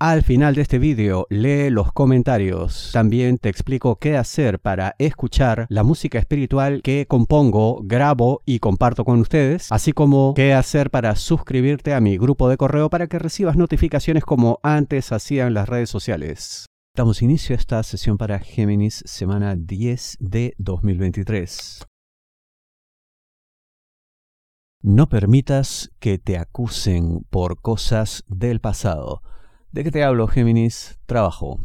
al 0.00 0.22
final 0.22 0.54
de 0.54 0.62
este 0.62 0.78
vídeo 0.78 1.26
lee 1.30 1.70
los 1.70 1.90
comentarios. 1.92 2.90
También 2.92 3.38
te 3.38 3.48
explico 3.48 3.96
qué 3.96 4.16
hacer 4.16 4.58
para 4.58 4.94
escuchar 4.98 5.66
la 5.70 5.82
música 5.82 6.18
espiritual 6.18 6.82
que 6.82 7.06
compongo, 7.06 7.80
grabo 7.82 8.42
y 8.44 8.58
comparto 8.58 9.04
con 9.04 9.18
ustedes, 9.18 9.72
así 9.72 9.92
como 9.92 10.34
qué 10.34 10.52
hacer 10.52 10.90
para 10.90 11.16
suscribirte 11.16 11.94
a 11.94 12.00
mi 12.00 12.18
grupo 12.18 12.50
de 12.50 12.58
correo 12.58 12.90
para 12.90 13.06
que 13.06 13.18
recibas 13.18 13.56
notificaciones 13.56 14.24
como 14.24 14.60
antes 14.62 15.10
hacían 15.10 15.54
las 15.54 15.70
redes 15.70 15.88
sociales. 15.88 16.66
Damos 16.94 17.22
inicio 17.22 17.54
a 17.54 17.58
esta 17.58 17.82
sesión 17.82 18.18
para 18.18 18.38
Géminis 18.38 19.02
semana 19.06 19.56
10 19.56 20.18
de 20.20 20.54
2023. 20.58 21.86
No 24.82 25.08
permitas 25.08 25.90
que 25.98 26.18
te 26.18 26.38
acusen 26.38 27.26
por 27.30 27.60
cosas 27.60 28.22
del 28.28 28.60
pasado. 28.60 29.22
¿De 29.76 29.84
qué 29.84 29.90
te 29.90 30.02
hablo, 30.02 30.26
Géminis? 30.26 30.98
Trabajo. 31.04 31.60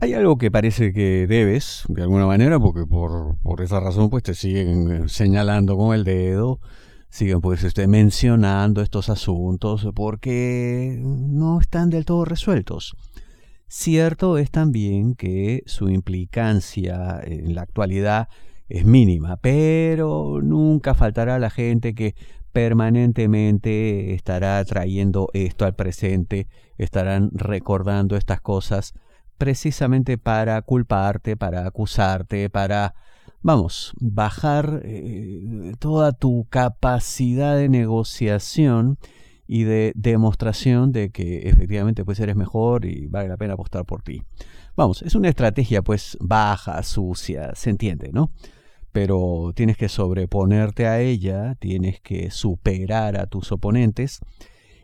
Hay 0.00 0.14
algo 0.14 0.38
que 0.38 0.50
parece 0.50 0.94
que 0.94 1.26
debes, 1.26 1.82
de 1.86 2.00
alguna 2.00 2.24
manera, 2.24 2.58
porque 2.58 2.86
por, 2.86 3.36
por 3.42 3.60
esa 3.60 3.78
razón 3.78 4.08
pues 4.08 4.22
te 4.22 4.32
siguen 4.32 5.10
señalando 5.10 5.76
con 5.76 5.94
el 5.94 6.04
dedo, 6.04 6.60
siguen 7.10 7.42
pues 7.42 7.62
este, 7.62 7.88
mencionando 7.88 8.80
estos 8.80 9.10
asuntos 9.10 9.86
porque 9.94 10.98
no 10.98 11.60
están 11.60 11.90
del 11.90 12.06
todo 12.06 12.24
resueltos. 12.24 12.96
Cierto 13.68 14.38
es 14.38 14.50
también 14.50 15.14
que 15.14 15.62
su 15.66 15.90
implicancia 15.90 17.20
en 17.22 17.54
la 17.54 17.60
actualidad 17.60 18.28
es 18.68 18.84
mínima, 18.84 19.36
pero 19.36 20.40
nunca 20.42 20.94
faltará 20.94 21.38
la 21.38 21.50
gente 21.50 21.94
que 21.94 22.14
permanentemente 22.52 24.14
estará 24.14 24.64
trayendo 24.64 25.28
esto 25.34 25.66
al 25.66 25.74
presente, 25.74 26.48
estarán 26.78 27.30
recordando 27.34 28.16
estas 28.16 28.40
cosas 28.40 28.94
precisamente 29.36 30.16
para 30.18 30.62
culparte, 30.62 31.36
para 31.36 31.66
acusarte, 31.66 32.48
para, 32.48 32.94
vamos, 33.42 33.92
bajar 34.00 34.80
eh, 34.84 35.74
toda 35.78 36.12
tu 36.12 36.46
capacidad 36.48 37.56
de 37.56 37.68
negociación 37.68 38.98
y 39.46 39.64
de 39.64 39.92
demostración 39.94 40.92
de 40.92 41.10
que 41.10 41.48
efectivamente 41.48 42.04
pues 42.04 42.18
eres 42.20 42.36
mejor 42.36 42.84
y 42.84 43.06
vale 43.06 43.28
la 43.28 43.36
pena 43.36 43.54
apostar 43.54 43.84
por 43.84 44.02
ti. 44.02 44.22
Vamos, 44.76 45.02
es 45.02 45.14
una 45.14 45.28
estrategia 45.28 45.82
pues 45.82 46.16
baja, 46.20 46.82
sucia, 46.82 47.54
se 47.54 47.70
entiende, 47.70 48.10
¿no? 48.12 48.30
Pero 48.96 49.52
tienes 49.54 49.76
que 49.76 49.90
sobreponerte 49.90 50.86
a 50.86 51.00
ella, 51.00 51.54
tienes 51.56 52.00
que 52.00 52.30
superar 52.30 53.18
a 53.18 53.26
tus 53.26 53.52
oponentes. 53.52 54.20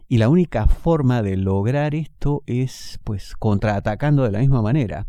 Y 0.07 0.19
la 0.19 0.29
única 0.29 0.67
forma 0.67 1.23
de 1.23 1.39
lograr 1.39 1.95
esto 1.95 2.43
es 2.45 3.01
pues 3.05 3.35
contraatacando 3.39 4.25
de 4.25 4.33
la 4.33 4.41
misma 4.41 4.61
manera. 4.61 5.07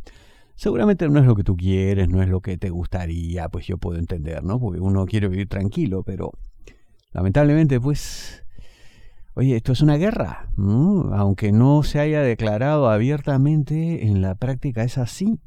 Seguramente 0.56 1.10
no 1.10 1.20
es 1.20 1.26
lo 1.26 1.36
que 1.36 1.44
tú 1.44 1.58
quieres, 1.58 2.08
no 2.08 2.24
es 2.24 2.30
lo 2.30 2.40
que 2.40 2.58
te 2.58 2.70
gustaría, 2.70 3.50
pues 3.50 3.68
yo 3.68 3.78
puedo 3.78 4.00
entender, 4.00 4.42
¿no? 4.42 4.58
Porque 4.58 4.80
uno 4.80 5.06
quiere 5.06 5.28
vivir 5.28 5.50
tranquilo, 5.50 6.04
pero 6.04 6.32
lamentablemente 7.12 7.82
pues, 7.82 8.46
oye, 9.34 9.58
esto 9.58 9.74
es 9.74 9.82
una 9.82 9.98
guerra, 9.98 10.48
aunque 11.12 11.52
no 11.52 11.84
se 11.84 12.00
haya 12.00 12.22
declarado 12.22 12.90
abiertamente, 12.90 14.08
en 14.08 14.22
la 14.22 14.36
práctica 14.36 14.82
es 14.86 14.98
así. 14.98 15.42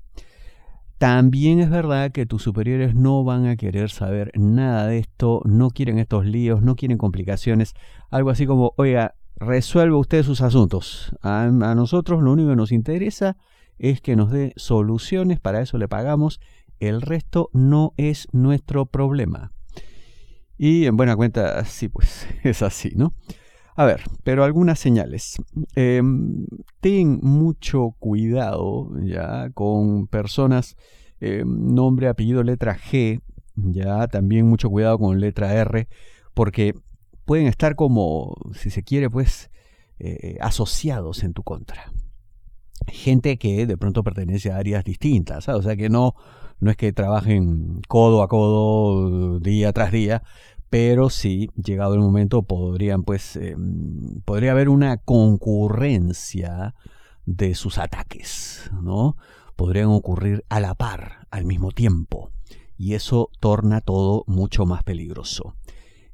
También 0.98 1.60
es 1.60 1.68
verdad 1.68 2.10
que 2.10 2.24
tus 2.24 2.42
superiores 2.42 2.94
no 2.94 3.22
van 3.22 3.46
a 3.46 3.56
querer 3.56 3.90
saber 3.90 4.32
nada 4.34 4.86
de 4.86 4.98
esto, 4.98 5.42
no 5.44 5.70
quieren 5.70 5.98
estos 5.98 6.24
líos, 6.24 6.62
no 6.62 6.74
quieren 6.74 6.96
complicaciones. 6.96 7.74
Algo 8.10 8.30
así 8.30 8.46
como, 8.46 8.72
oiga, 8.76 9.14
resuelve 9.36 9.94
usted 9.94 10.22
sus 10.22 10.40
asuntos. 10.40 11.14
A, 11.20 11.48
nosotros 11.48 12.22
lo 12.22 12.32
único 12.32 12.48
que 12.48 12.56
nos 12.56 12.72
interesa 12.72 13.36
es 13.78 14.00
que 14.00 14.16
nos 14.16 14.30
dé 14.30 14.54
soluciones, 14.56 15.38
para 15.38 15.60
eso 15.60 15.76
le 15.76 15.86
pagamos. 15.86 16.40
El 16.80 17.02
resto 17.02 17.50
no 17.52 17.92
es 17.98 18.26
nuestro 18.32 18.86
problema. 18.86 19.52
Y 20.56 20.86
en 20.86 20.96
buena 20.96 21.14
cuenta, 21.14 21.62
sí, 21.66 21.88
pues 21.88 22.26
es 22.42 22.62
así, 22.62 22.92
¿no? 22.96 23.12
A 23.76 23.84
ver, 23.84 24.02
pero 24.24 24.42
algunas 24.42 24.78
señales. 24.78 25.36
Em, 25.74 26.46
ten 26.80 27.20
mucho 27.22 27.94
cuidado 27.98 28.90
ya 29.02 29.50
con 29.50 30.06
personas, 30.06 30.76
em, 31.20 31.74
nombre, 31.74 32.08
apellido, 32.08 32.42
letra 32.42 32.78
G, 32.78 33.20
ya 33.54 34.08
también 34.08 34.48
mucho 34.48 34.70
cuidado 34.70 34.98
con 34.98 35.20
letra 35.20 35.52
R, 35.54 35.88
porque 36.32 36.74
pueden 37.26 37.46
estar 37.48 37.76
como, 37.76 38.34
si 38.54 38.70
se 38.70 38.82
quiere, 38.82 39.10
pues, 39.10 39.50
eh, 39.98 40.38
asociados 40.40 41.22
en 41.22 41.34
tu 41.34 41.42
contra. 41.42 41.92
Gente 42.86 43.38
que 43.38 43.66
de 43.66 43.76
pronto 43.76 44.02
pertenece 44.02 44.50
a 44.52 44.56
áreas 44.56 44.84
distintas, 44.84 45.48
o 45.48 45.62
sea 45.62 45.76
que 45.76 45.90
no, 45.90 46.14
no 46.60 46.70
es 46.70 46.76
que 46.76 46.92
trabajen 46.92 47.80
codo 47.88 48.22
a 48.22 48.28
codo, 48.28 49.40
día 49.40 49.72
tras 49.72 49.92
día, 49.92 50.22
pero 50.70 51.10
sí, 51.10 51.50
llegado 51.56 51.94
el 51.94 52.00
momento, 52.00 52.42
podrían, 52.42 53.02
pues, 53.02 53.36
em, 53.36 54.20
podría 54.24 54.52
haber 54.52 54.68
una 54.68 54.98
concurrencia 54.98 56.74
de 57.24 57.54
sus 57.54 57.78
ataques, 57.78 58.70
¿no? 58.82 59.16
Podrían 59.56 59.88
ocurrir 59.88 60.44
a 60.48 60.60
la 60.60 60.74
par, 60.74 61.26
al 61.30 61.44
mismo 61.44 61.70
tiempo, 61.72 62.30
y 62.76 62.94
eso 62.94 63.30
torna 63.40 63.80
todo 63.80 64.24
mucho 64.26 64.66
más 64.66 64.82
peligroso. 64.82 65.54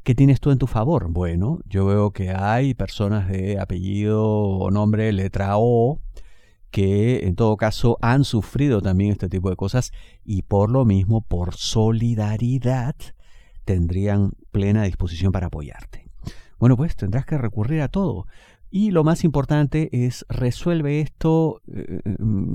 ¿Qué 0.03 0.15
tienes 0.17 0.41
tú 0.41 0.51
en 0.51 0.59
tu 0.59 0.67
favor? 0.67 1.11
Bueno, 1.11 1.61
yo 1.67 1.87
veo 1.87 2.11
que 2.11 2.31
hay 2.31 2.75
personas 2.75 3.29
de 3.29 3.61
apellido 3.61 4.25
o 4.25 4.71
nombre 4.73 5.13
letra 5.13 5.59
O 5.59 6.01
que 6.73 7.27
en 7.27 7.37
todo 7.37 7.57
caso 7.57 7.99
han 8.01 8.25
sufrido 8.25 8.81
también 8.81 9.13
este 9.13 9.29
tipo 9.29 9.51
de 9.51 9.57
cosas 9.57 9.93
y 10.25 10.43
por 10.43 10.71
lo 10.71 10.85
mismo, 10.85 11.21
por 11.21 11.55
solidaridad, 11.55 12.97
tendrían 13.65 14.33
plena 14.53 14.85
disposición 14.85 15.33
para 15.33 15.49
apoyarte. 15.49 16.09
Bueno, 16.59 16.77
pues 16.77 16.95
tendrás 16.95 17.27
que 17.27 17.39
recurrir 17.39 17.81
a 17.83 17.89
todo. 17.89 18.27
Y 18.71 18.91
lo 18.93 19.05
más 19.05 19.25
importante 19.25 19.89
es 19.93 20.25
resuelve 20.29 21.01
esto 21.01 21.61
eh, 21.67 22.01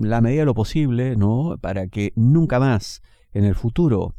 la 0.02 0.22
medida 0.22 0.42
de 0.42 0.46
lo 0.46 0.56
posible, 0.56 1.16
¿no? 1.16 1.58
Para 1.60 1.88
que 1.88 2.14
nunca 2.16 2.60
más 2.60 3.04
en 3.34 3.44
el 3.44 3.54
futuro 3.54 4.16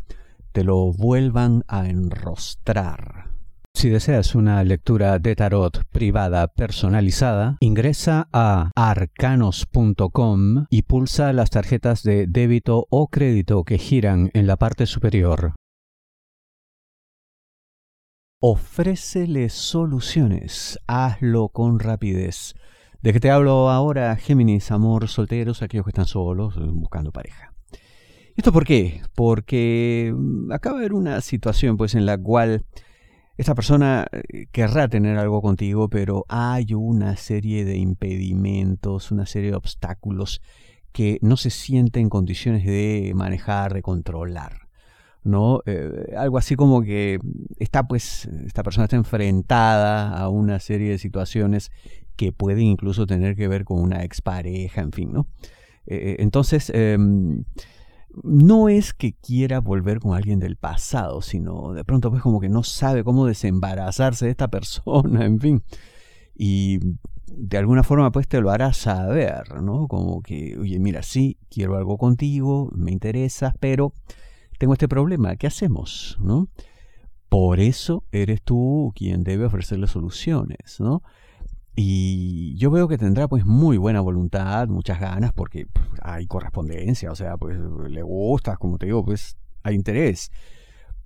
te 0.52 0.62
lo 0.62 0.92
vuelvan 0.92 1.64
a 1.66 1.88
enrostrar. 1.88 3.30
Si 3.74 3.88
deseas 3.90 4.34
una 4.34 4.64
lectura 4.64 5.18
de 5.20 5.36
tarot 5.36 5.84
privada 5.90 6.48
personalizada, 6.48 7.56
ingresa 7.60 8.28
a 8.32 8.70
arcanos.com 8.74 10.66
y 10.68 10.82
pulsa 10.82 11.32
las 11.32 11.50
tarjetas 11.50 12.02
de 12.02 12.26
débito 12.26 12.86
o 12.90 13.08
crédito 13.08 13.62
que 13.64 13.78
giran 13.78 14.30
en 14.34 14.46
la 14.46 14.56
parte 14.56 14.86
superior. 14.86 15.54
Ofrécele 18.40 19.48
soluciones. 19.48 20.78
Hazlo 20.86 21.48
con 21.48 21.80
rapidez. 21.80 22.54
¿De 23.02 23.12
qué 23.12 23.18
te 23.18 23.32
hablo 23.32 23.68
ahora, 23.68 24.14
Géminis, 24.14 24.70
amor, 24.70 25.08
solteros, 25.08 25.60
aquellos 25.60 25.84
que 25.84 25.90
están 25.90 26.06
solos, 26.06 26.54
buscando 26.72 27.10
pareja? 27.10 27.52
¿Esto 28.36 28.52
por 28.52 28.64
qué? 28.64 29.02
Porque 29.16 30.14
mm, 30.16 30.52
acaba 30.52 30.76
de 30.76 30.82
haber 30.82 30.92
una 30.92 31.20
situación 31.20 31.76
pues 31.76 31.96
en 31.96 32.06
la 32.06 32.16
cual 32.16 32.64
esta 33.38 33.56
persona 33.56 34.06
eh, 34.12 34.46
querrá 34.52 34.86
tener 34.86 35.18
algo 35.18 35.42
contigo, 35.42 35.88
pero 35.88 36.24
hay 36.28 36.74
una 36.74 37.16
serie 37.16 37.64
de 37.64 37.78
impedimentos, 37.78 39.10
una 39.10 39.26
serie 39.26 39.50
de 39.50 39.56
obstáculos 39.56 40.42
que 40.92 41.18
no 41.22 41.36
se 41.36 41.50
siente 41.50 41.98
en 41.98 42.08
condiciones 42.08 42.64
de 42.64 43.10
manejar, 43.16 43.74
de 43.74 43.82
controlar. 43.82 44.67
¿No? 45.28 45.62
Eh, 45.66 46.14
algo 46.16 46.38
así 46.38 46.56
como 46.56 46.82
que 46.82 47.18
está 47.58 47.86
pues, 47.86 48.26
esta 48.46 48.62
persona 48.62 48.84
está 48.84 48.96
enfrentada 48.96 50.18
a 50.18 50.28
una 50.28 50.58
serie 50.58 50.90
de 50.90 50.98
situaciones 50.98 51.70
que 52.16 52.32
pueden 52.32 52.64
incluso 52.64 53.06
tener 53.06 53.36
que 53.36 53.46
ver 53.46 53.64
con 53.64 53.80
una 53.80 54.02
expareja, 54.02 54.80
en 54.80 54.92
fin, 54.92 55.12
¿no? 55.12 55.28
Eh, 55.86 56.16
entonces, 56.18 56.70
em, 56.74 57.44
no 58.22 58.68
es 58.68 58.92
que 58.94 59.14
quiera 59.14 59.60
volver 59.60 60.00
con 60.00 60.16
alguien 60.16 60.40
del 60.40 60.56
pasado, 60.56 61.22
sino 61.22 61.72
de 61.72 61.84
pronto 61.84 62.10
pues 62.10 62.22
como 62.22 62.40
que 62.40 62.48
no 62.48 62.62
sabe 62.62 63.04
cómo 63.04 63.26
desembarazarse 63.26 64.24
de 64.26 64.30
esta 64.32 64.48
persona, 64.48 65.24
en 65.24 65.40
fin. 65.40 65.62
Y 66.34 66.80
de 67.26 67.58
alguna 67.58 67.82
forma 67.82 68.10
pues 68.10 68.28
te 68.28 68.40
lo 68.40 68.50
hará 68.50 68.72
saber, 68.72 69.62
¿no? 69.62 69.88
Como 69.88 70.22
que, 70.22 70.56
oye, 70.58 70.78
mira, 70.78 71.02
sí, 71.02 71.38
quiero 71.50 71.76
algo 71.76 71.98
contigo, 71.98 72.70
me 72.74 72.90
interesas, 72.92 73.54
pero 73.60 73.92
tengo 74.58 74.72
este 74.72 74.88
problema, 74.88 75.36
¿qué 75.36 75.46
hacemos? 75.46 76.16
¿No? 76.20 76.48
Por 77.28 77.60
eso 77.60 78.04
eres 78.10 78.42
tú 78.42 78.92
quien 78.94 79.22
debe 79.22 79.46
ofrecerle 79.46 79.86
soluciones, 79.86 80.80
¿no? 80.80 81.02
Y 81.76 82.56
yo 82.56 82.72
veo 82.72 82.88
que 82.88 82.98
tendrá 82.98 83.28
pues 83.28 83.46
muy 83.46 83.76
buena 83.76 84.00
voluntad, 84.00 84.66
muchas 84.66 84.98
ganas, 84.98 85.32
porque 85.32 85.66
pues, 85.66 85.86
hay 86.02 86.26
correspondencia, 86.26 87.12
o 87.12 87.14
sea, 87.14 87.36
pues 87.36 87.56
le 87.88 88.02
gustas, 88.02 88.58
como 88.58 88.78
te 88.78 88.86
digo, 88.86 89.04
pues 89.04 89.36
hay 89.62 89.76
interés, 89.76 90.32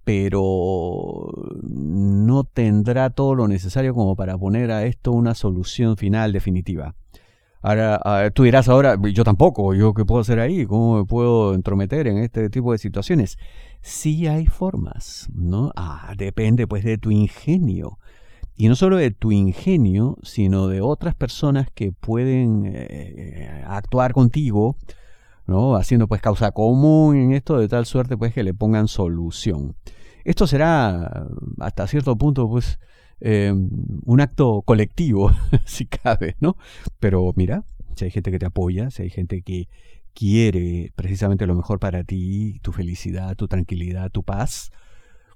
pero 0.05 1.31
no 1.63 2.45
tendrá 2.45 3.11
todo 3.11 3.35
lo 3.35 3.49
necesario 3.49 3.93
como 3.93 4.17
para 4.17 4.39
poner 4.39 4.71
a 4.71 4.85
esto 4.87 5.13
una 5.13 5.35
solución 5.35 5.97
final 5.99 6.33
definitiva. 6.33 6.95
Ahora, 7.63 8.31
tú 8.33 8.43
dirás 8.43 8.69
ahora, 8.69 8.97
yo 9.13 9.25
tampoco, 9.25 9.75
yo 9.75 9.95
qué 9.95 10.05
puedo 10.05 10.21
hacer 10.21 10.41
ahí, 10.41 10.67
cómo 10.67 10.99
me 10.99 11.05
puedo 11.05 11.55
entrometer 11.55 12.09
en 12.09 12.19
este 12.19 12.51
tipo 12.51 12.73
de 12.73 12.79
situaciones. 12.79 13.39
Sí 13.81 14.27
hay 14.27 14.47
formas, 14.47 15.29
¿no? 15.33 15.73
Ah, 15.77 16.13
depende 16.17 16.67
pues 16.67 16.85
de 16.85 16.99
tu 16.99 17.11
ingenio 17.11 17.99
y 18.57 18.69
no 18.69 18.77
solo 18.77 18.97
de 18.97 19.11
tu 19.11 19.33
ingenio, 19.33 20.19
sino 20.23 20.69
de 20.69 20.81
otras 20.81 21.15
personas 21.15 21.69
que 21.75 21.93
pueden 21.93 22.71
eh, 22.73 23.63
actuar 23.67 24.13
contigo, 24.13 24.77
¿no? 25.47 25.75
haciendo 25.77 26.07
pues 26.07 26.21
causa 26.21 26.53
común 26.53 27.17
en 27.17 27.33
esto 27.33 27.59
de 27.59 27.69
tal 27.69 27.87
suerte 27.87 28.17
pues 28.17 28.35
que 28.35 28.43
le 28.43 28.55
pongan 28.55 28.89
solución. 28.89 29.75
Esto 30.25 30.47
será 30.47 31.27
hasta 31.61 31.87
cierto 31.87 32.17
punto 32.17 32.49
pues 32.49 32.79
em, 33.23 33.69
un 34.05 34.21
acto 34.21 34.63
colectivo, 34.63 35.31
si 35.65 35.87
cabe, 35.87 36.37
¿no? 36.41 36.57
Pero 37.01 37.33
mira, 37.37 37.65
si 37.97 38.05
hay 38.05 38.11
gente 38.11 38.31
que 38.31 38.39
te 38.39 38.47
apoya, 38.47 38.91
si 38.91 39.03
hay 39.03 39.11
gente 39.11 39.43
que 39.43 39.69
quiere 40.15 40.93
precisamente 40.95 41.47
lo 41.47 41.55
mejor 41.55 41.79
para 41.79 42.05
ti, 42.05 42.59
tu 42.63 42.73
felicidad, 42.73 43.37
tu 43.37 43.49
tranquilidad, 43.49 44.11
tu 44.11 44.23
paz, 44.23 44.71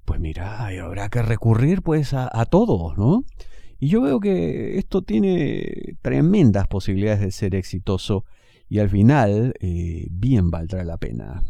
pues 0.05 0.19
mira, 0.19 0.67
habrá 0.67 1.09
que 1.09 1.21
recurrir 1.21 1.81
pues 1.81 2.13
a, 2.13 2.45
todos, 2.45 2.97
¿no? 2.97 3.25
Y 3.79 3.89
yo 3.89 4.01
veo 4.01 4.19
que 4.19 4.77
esto 4.77 5.01
tiene 5.01 5.95
tremendas 6.01 6.67
posibilidades 6.67 7.19
de 7.19 7.31
ser 7.31 7.55
exitoso 7.55 8.23
y 8.69 8.79
al 8.79 8.89
final 8.89 9.53
eh, 9.59 10.07
bien 10.09 10.49
valdrá 10.49 10.83
la 10.83 10.97
pena. 10.97 11.43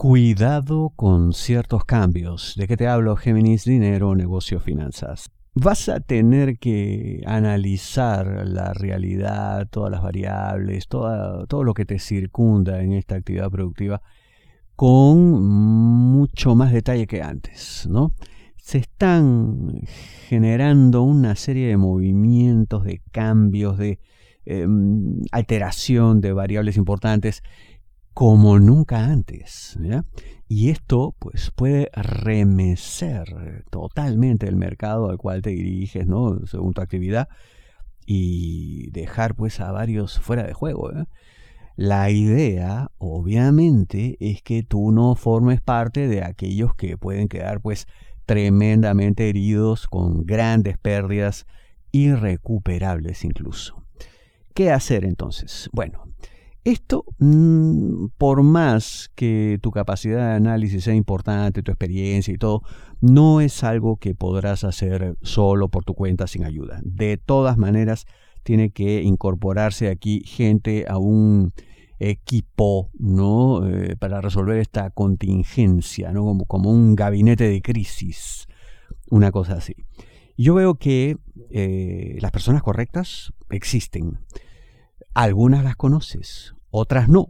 Cuidado 0.00 0.94
con 0.96 1.34
ciertos 1.34 1.84
cambios. 1.84 2.54
¿De 2.56 2.66
qué 2.66 2.78
te 2.78 2.88
hablo, 2.88 3.16
Géminis? 3.16 3.66
Dinero, 3.66 4.14
negocio, 4.14 4.58
finanzas. 4.58 5.30
Vas 5.52 5.90
a 5.90 6.00
tener 6.00 6.58
que 6.58 7.20
analizar 7.26 8.48
la 8.48 8.72
realidad, 8.72 9.68
todas 9.68 9.90
las 9.90 10.00
variables, 10.00 10.88
todo 10.88 11.64
lo 11.64 11.74
que 11.74 11.84
te 11.84 11.98
circunda 11.98 12.80
en 12.80 12.94
esta 12.94 13.16
actividad 13.16 13.50
productiva 13.50 14.00
con 14.74 15.42
mucho 15.42 16.54
más 16.54 16.72
detalle 16.72 17.06
que 17.06 17.20
antes, 17.20 17.86
¿no? 17.86 18.14
Se 18.56 18.78
están 18.78 19.82
generando 20.28 21.02
una 21.02 21.36
serie 21.36 21.68
de 21.68 21.76
movimientos, 21.76 22.84
de 22.84 23.02
cambios, 23.12 23.76
de 23.76 23.98
em, 24.46 25.20
alteración 25.30 26.22
de 26.22 26.32
variables 26.32 26.78
importantes 26.78 27.42
como 28.14 28.58
nunca 28.58 29.04
antes. 29.06 29.78
Y 30.48 30.70
esto 30.70 31.14
pues, 31.18 31.50
puede 31.50 31.90
remecer 31.92 33.64
totalmente 33.70 34.48
el 34.48 34.56
mercado 34.56 35.10
al 35.10 35.18
cual 35.18 35.42
te 35.42 35.50
diriges, 35.50 36.06
¿no? 36.06 36.46
según 36.46 36.74
tu 36.74 36.80
actividad, 36.80 37.28
y 38.06 38.90
dejar 38.90 39.34
pues, 39.34 39.60
a 39.60 39.70
varios 39.70 40.18
fuera 40.18 40.42
de 40.42 40.52
juego. 40.52 40.92
¿eh? 40.92 41.04
La 41.76 42.10
idea, 42.10 42.90
obviamente, 42.98 44.16
es 44.20 44.42
que 44.42 44.62
tú 44.62 44.90
no 44.92 45.14
formes 45.14 45.60
parte 45.60 46.08
de 46.08 46.22
aquellos 46.22 46.74
que 46.74 46.98
pueden 46.98 47.28
quedar 47.28 47.60
pues 47.60 47.86
tremendamente 48.26 49.28
heridos 49.28 49.86
con 49.86 50.24
grandes 50.26 50.78
pérdidas 50.78 51.46
irrecuperables 51.90 53.24
incluso. 53.24 53.82
¿Qué 54.54 54.70
hacer 54.70 55.04
entonces? 55.04 55.70
Bueno, 55.72 56.04
esto, 56.64 57.04
mm, 57.18 58.06
por 58.18 58.42
más 58.42 59.10
que 59.14 59.58
tu 59.62 59.70
capacidad 59.70 60.28
de 60.28 60.34
análisis 60.34 60.84
sea 60.84 60.94
importante, 60.94 61.62
tu 61.62 61.70
experiencia 61.70 62.34
y 62.34 62.38
todo, 62.38 62.62
no 63.00 63.40
es 63.40 63.64
algo 63.64 63.96
que 63.96 64.14
podrás 64.14 64.64
hacer 64.64 65.16
solo 65.22 65.68
por 65.68 65.84
tu 65.84 65.94
cuenta 65.94 66.26
sin 66.26 66.44
ayuda. 66.44 66.80
De 66.82 67.16
todas 67.16 67.56
maneras, 67.56 68.06
tiene 68.42 68.70
que 68.70 69.02
incorporarse 69.02 69.88
aquí 69.88 70.22
gente 70.24 70.86
a 70.88 70.98
un 70.98 71.52
equipo 71.98 72.90
¿no? 72.98 73.66
Eh, 73.68 73.96
para 73.96 74.20
resolver 74.20 74.58
esta 74.58 74.90
contingencia, 74.90 76.12
¿no? 76.12 76.24
como, 76.24 76.46
como, 76.46 76.70
un 76.70 76.96
gabinete 76.96 77.48
de 77.48 77.60
crisis, 77.60 78.46
una 79.10 79.30
cosa 79.30 79.54
así. 79.54 79.74
Yo 80.36 80.54
veo 80.54 80.76
que 80.76 81.18
eh, 81.50 82.16
las 82.20 82.30
personas 82.30 82.62
correctas 82.62 83.32
existen. 83.50 84.18
Algunas 85.14 85.64
las 85.64 85.76
conoces, 85.76 86.54
otras 86.70 87.08
no. 87.08 87.28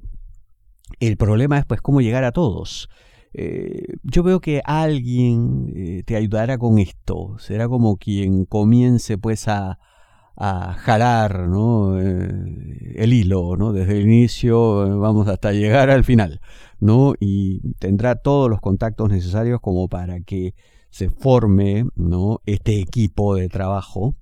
El 0.98 1.16
problema 1.16 1.58
es 1.58 1.64
pues 1.64 1.80
cómo 1.80 2.00
llegar 2.00 2.24
a 2.24 2.32
todos. 2.32 2.88
Eh, 3.32 3.84
yo 4.02 4.22
veo 4.22 4.40
que 4.40 4.60
alguien 4.64 6.02
te 6.04 6.16
ayudará 6.16 6.58
con 6.58 6.78
esto. 6.78 7.36
Será 7.38 7.68
como 7.68 7.96
quien 7.96 8.44
comience 8.44 9.18
pues 9.18 9.46
a, 9.48 9.78
a 10.42 10.72
jalar 10.72 11.48
¿no? 11.48 12.00
Eh, 12.00 12.94
el 12.96 13.12
hilo, 13.12 13.56
¿no? 13.56 13.74
desde 13.74 13.98
el 13.98 14.04
inicio 14.04 14.86
eh, 14.86 14.94
vamos 14.94 15.28
hasta 15.28 15.52
llegar 15.52 15.90
al 15.90 16.02
final, 16.02 16.40
¿no? 16.80 17.12
y 17.20 17.74
tendrá 17.74 18.16
todos 18.16 18.48
los 18.48 18.58
contactos 18.60 19.10
necesarios 19.10 19.60
como 19.60 19.88
para 19.88 20.20
que 20.20 20.54
se 20.88 21.10
forme 21.10 21.84
¿no? 21.94 22.40
este 22.46 22.80
equipo 22.80 23.34
de 23.34 23.50
trabajo 23.50 24.14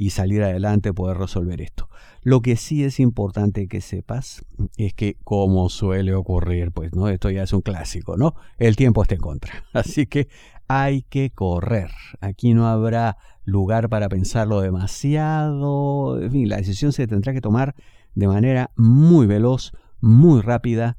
y 0.00 0.08
salir 0.08 0.42
adelante, 0.42 0.94
poder 0.94 1.18
resolver 1.18 1.60
esto. 1.60 1.90
Lo 2.22 2.40
que 2.40 2.56
sí 2.56 2.84
es 2.84 3.00
importante 3.00 3.68
que 3.68 3.82
sepas 3.82 4.46
es 4.78 4.94
que, 4.94 5.18
como 5.24 5.68
suele 5.68 6.14
ocurrir, 6.14 6.72
pues, 6.72 6.94
¿no? 6.94 7.08
Esto 7.08 7.28
ya 7.28 7.42
es 7.42 7.52
un 7.52 7.60
clásico, 7.60 8.16
¿no? 8.16 8.34
El 8.56 8.76
tiempo 8.76 9.02
está 9.02 9.16
en 9.16 9.20
contra. 9.20 9.62
Así 9.74 10.06
que 10.06 10.28
hay 10.68 11.02
que 11.02 11.28
correr. 11.28 11.90
Aquí 12.22 12.54
no 12.54 12.66
habrá 12.66 13.18
lugar 13.44 13.90
para 13.90 14.08
pensarlo 14.08 14.62
demasiado. 14.62 16.18
En 16.18 16.30
fin, 16.30 16.48
la 16.48 16.56
decisión 16.56 16.92
se 16.92 17.06
tendrá 17.06 17.34
que 17.34 17.42
tomar 17.42 17.74
de 18.14 18.26
manera 18.26 18.70
muy 18.76 19.26
veloz, 19.26 19.72
muy 20.00 20.40
rápida, 20.40 20.96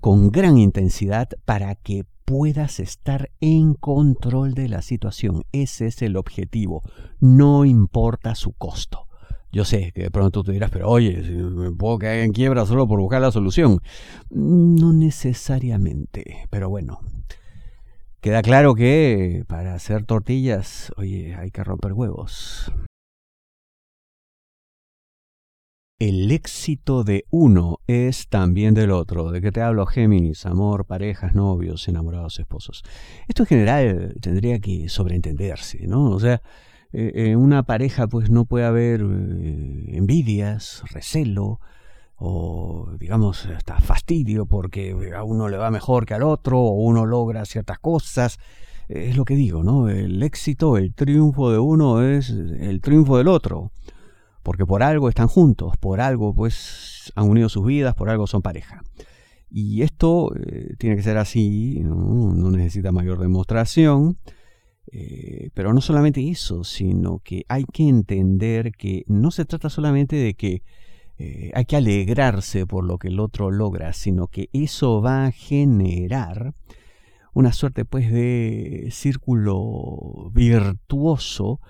con 0.00 0.30
gran 0.30 0.58
intensidad 0.58 1.28
para 1.44 1.74
que 1.74 2.04
puedas 2.24 2.80
estar 2.80 3.30
en 3.40 3.74
control 3.74 4.54
de 4.54 4.68
la 4.68 4.82
situación. 4.82 5.44
Ese 5.52 5.86
es 5.86 6.02
el 6.02 6.16
objetivo. 6.16 6.82
No 7.20 7.64
importa 7.64 8.34
su 8.34 8.52
costo. 8.52 9.06
Yo 9.50 9.64
sé 9.64 9.92
que 9.92 10.02
de 10.02 10.10
pronto 10.10 10.42
tú 10.42 10.52
dirás, 10.52 10.70
pero 10.70 10.90
oye, 10.90 11.22
me 11.22 11.70
puedo 11.72 11.98
caer 11.98 12.24
en 12.24 12.32
quiebra 12.32 12.66
solo 12.66 12.86
por 12.86 13.00
buscar 13.00 13.22
la 13.22 13.32
solución. 13.32 13.80
No 14.30 14.92
necesariamente, 14.92 16.46
pero 16.50 16.68
bueno, 16.68 17.00
Queda 18.20 18.42
claro 18.42 18.74
que 18.74 19.44
para 19.46 19.74
hacer 19.74 20.04
tortillas, 20.04 20.92
oye, 20.96 21.36
hay 21.36 21.52
que 21.52 21.62
romper 21.62 21.92
huevos. 21.92 22.72
El 26.00 26.30
éxito 26.30 27.02
de 27.02 27.24
uno 27.28 27.80
es 27.88 28.28
también 28.28 28.72
del 28.72 28.92
otro. 28.92 29.32
¿De 29.32 29.40
qué 29.40 29.50
te 29.50 29.62
hablo, 29.62 29.84
Géminis? 29.84 30.46
Amor, 30.46 30.84
parejas, 30.84 31.34
novios, 31.34 31.88
enamorados, 31.88 32.38
esposos. 32.38 32.84
Esto 33.26 33.42
en 33.42 33.46
general 33.48 34.14
tendría 34.20 34.60
que 34.60 34.88
sobreentenderse, 34.88 35.88
¿no? 35.88 36.10
O 36.10 36.20
sea, 36.20 36.40
eh, 36.92 37.10
en 37.32 37.38
una 37.38 37.64
pareja 37.64 38.06
pues 38.06 38.30
no 38.30 38.44
puede 38.44 38.64
haber 38.66 39.00
eh, 39.00 39.96
envidias, 39.96 40.84
recelo, 40.92 41.58
o 42.14 42.92
digamos 43.00 43.46
hasta 43.46 43.80
fastidio 43.80 44.46
porque 44.46 44.94
a 45.16 45.24
uno 45.24 45.48
le 45.48 45.56
va 45.56 45.72
mejor 45.72 46.06
que 46.06 46.14
al 46.14 46.22
otro 46.22 46.60
o 46.60 46.74
uno 46.74 47.06
logra 47.06 47.44
ciertas 47.44 47.80
cosas. 47.80 48.38
Es 48.88 49.16
lo 49.16 49.24
que 49.24 49.34
digo, 49.34 49.64
¿no? 49.64 49.88
El 49.88 50.22
éxito, 50.22 50.76
el 50.76 50.94
triunfo 50.94 51.50
de 51.50 51.58
uno 51.58 52.02
es 52.02 52.30
el 52.30 52.80
triunfo 52.82 53.18
del 53.18 53.26
otro. 53.26 53.72
Porque 54.48 54.64
por 54.64 54.82
algo 54.82 55.10
están 55.10 55.28
juntos, 55.28 55.76
por 55.76 56.00
algo 56.00 56.34
pues 56.34 57.12
han 57.16 57.28
unido 57.28 57.50
sus 57.50 57.66
vidas, 57.66 57.94
por 57.94 58.08
algo 58.08 58.26
son 58.26 58.40
pareja. 58.40 58.80
Y 59.50 59.82
esto 59.82 60.34
eh, 60.36 60.74
tiene 60.78 60.96
que 60.96 61.02
ser 61.02 61.18
así, 61.18 61.80
no, 61.84 62.32
necesita 62.50 62.90
mayor 62.90 63.18
demostración. 63.18 64.16
Eh, 64.90 65.50
pero 65.52 65.74
no 65.74 65.82
solamente 65.82 66.26
eso, 66.30 66.64
sino 66.64 67.18
que 67.18 67.44
hay 67.48 67.64
que 67.70 67.90
entender 67.90 68.72
que 68.72 69.04
no 69.06 69.30
se 69.30 69.44
trata 69.44 69.68
solamente 69.68 70.16
de 70.16 70.32
que 70.32 70.62
eh, 71.18 71.50
hay 71.52 71.66
que 71.66 71.76
alegrarse 71.76 72.64
por 72.64 72.84
lo 72.84 72.96
que 72.96 73.08
el 73.08 73.20
otro 73.20 73.50
logra, 73.50 73.92
sino 73.92 74.28
que 74.28 74.48
eso 74.54 75.02
va 75.02 75.26
a 75.26 75.30
generar 75.30 76.54
una 77.34 77.52
suerte 77.52 77.84
pues 77.84 78.10
de 78.10 78.88
círculo 78.92 80.30
virtuoso 80.32 81.60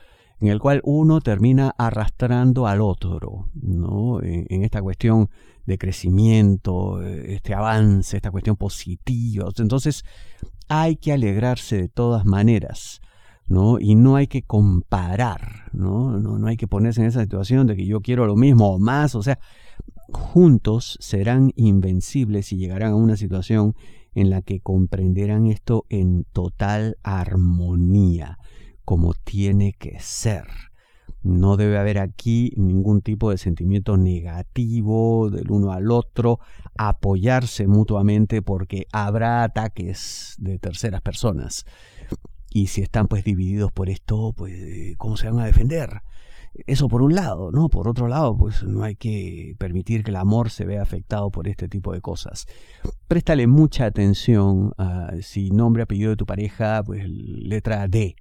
en 0.40 0.48
el 0.48 0.60
cual 0.60 0.80
uno 0.84 1.20
termina 1.20 1.74
arrastrando 1.76 2.66
al 2.66 2.80
otro, 2.80 3.48
¿no? 3.54 4.22
En, 4.22 4.62
esta 4.62 4.80
cuestión 4.80 5.30
de 5.66 5.78
crecimiento, 5.78 7.02
este 7.02 7.54
avance, 7.54 8.16
esta 8.16 8.30
cuestión 8.30 8.56
positiva. 8.56 9.48
Entonces, 9.56 10.04
hay 10.68 10.96
que 10.96 11.12
alegrarse 11.12 11.76
de 11.76 11.88
todas 11.88 12.24
maneras, 12.24 13.00
¿no? 13.48 13.80
Y 13.80 13.96
no 13.96 14.16
hay 14.16 14.28
que 14.28 14.42
comparar, 14.42 15.70
¿no? 15.72 16.18
No, 16.18 16.38
no 16.38 16.46
hay 16.46 16.56
que 16.56 16.68
ponerse 16.68 17.00
en 17.00 17.08
esa 17.08 17.22
situación 17.22 17.66
de 17.66 17.76
que 17.76 17.86
yo 17.86 18.00
quiero 18.00 18.26
lo 18.26 18.36
mismo 18.36 18.74
o 18.74 18.78
más, 18.78 19.14
o 19.14 19.22
sea, 19.22 19.40
juntos 20.12 20.96
serán 21.00 21.52
invencibles 21.56 22.52
y 22.52 22.58
llegarán 22.58 22.92
a 22.92 22.96
una 22.96 23.16
situación 23.16 23.74
en 24.14 24.30
la 24.30 24.42
que 24.42 24.60
comprenderán 24.60 25.46
esto 25.46 25.84
en 25.88 26.24
total 26.32 26.96
armonía 27.02 28.37
como 28.88 29.12
tiene 29.12 29.74
que 29.74 30.00
ser. 30.00 30.46
No 31.22 31.58
debe 31.58 31.76
haber 31.76 31.98
aquí 31.98 32.54
ningún 32.56 33.02
tipo 33.02 33.30
de 33.30 33.36
sentimiento 33.36 33.98
negativo 33.98 35.28
del 35.28 35.50
uno 35.50 35.72
al 35.72 35.90
otro, 35.90 36.38
apoyarse 36.78 37.66
mutuamente 37.66 38.40
porque 38.40 38.86
habrá 38.90 39.42
ataques 39.42 40.36
de 40.38 40.58
terceras 40.58 41.02
personas. 41.02 41.66
Y 42.48 42.68
si 42.68 42.80
están 42.80 43.08
pues 43.08 43.24
divididos 43.24 43.72
por 43.72 43.90
esto, 43.90 44.32
pues 44.34 44.96
¿cómo 44.96 45.18
se 45.18 45.28
van 45.28 45.40
a 45.40 45.44
defender? 45.44 46.00
Eso 46.66 46.88
por 46.88 47.02
un 47.02 47.14
lado, 47.14 47.52
¿no? 47.52 47.68
Por 47.68 47.88
otro 47.88 48.08
lado, 48.08 48.38
pues 48.38 48.62
no 48.62 48.84
hay 48.84 48.96
que 48.96 49.54
permitir 49.58 50.02
que 50.02 50.12
el 50.12 50.16
amor 50.16 50.48
se 50.48 50.64
vea 50.64 50.80
afectado 50.80 51.30
por 51.30 51.46
este 51.46 51.68
tipo 51.68 51.92
de 51.92 52.00
cosas. 52.00 52.46
Préstale 53.06 53.46
mucha 53.48 53.84
atención 53.84 54.72
a 54.78 55.10
si 55.20 55.50
nombre, 55.50 55.82
apellido 55.82 56.08
de 56.08 56.16
tu 56.16 56.24
pareja, 56.24 56.82
pues 56.82 57.06
letra 57.06 57.86
D 57.86 58.16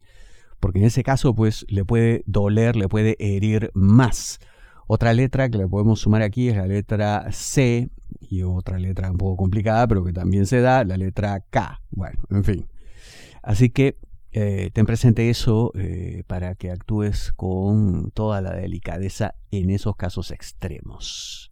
porque 0.59 0.79
en 0.79 0.85
ese 0.85 1.03
caso 1.03 1.35
pues 1.35 1.65
le 1.69 1.85
puede 1.85 2.23
doler, 2.25 2.75
le 2.75 2.87
puede 2.87 3.15
herir 3.19 3.71
más. 3.73 4.39
Otra 4.87 5.13
letra 5.13 5.49
que 5.49 5.57
le 5.57 5.67
podemos 5.67 5.99
sumar 5.99 6.21
aquí 6.21 6.49
es 6.49 6.55
la 6.55 6.65
letra 6.65 7.27
C 7.31 7.89
y 8.19 8.43
otra 8.43 8.79
letra 8.79 9.11
un 9.11 9.17
poco 9.17 9.35
complicada, 9.35 9.87
pero 9.87 10.03
que 10.03 10.13
también 10.13 10.45
se 10.45 10.61
da, 10.61 10.83
la 10.83 10.97
letra 10.97 11.41
K. 11.49 11.81
Bueno, 11.91 12.19
en 12.29 12.43
fin. 12.43 12.65
Así 13.43 13.69
que 13.69 13.97
eh, 14.31 14.69
ten 14.73 14.85
presente 14.85 15.29
eso 15.29 15.71
eh, 15.75 16.23
para 16.27 16.55
que 16.55 16.71
actúes 16.71 17.31
con 17.33 18.11
toda 18.11 18.41
la 18.41 18.53
delicadeza 18.53 19.35
en 19.51 19.69
esos 19.69 19.95
casos 19.95 20.31
extremos. 20.31 21.51